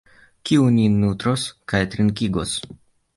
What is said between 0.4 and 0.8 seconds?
Kiu